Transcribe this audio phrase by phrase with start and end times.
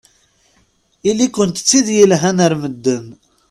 [1.09, 3.05] Ili-kent d tid yelhan ar medden.